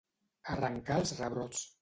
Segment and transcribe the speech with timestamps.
[0.53, 1.63] Arrencar els rebrots.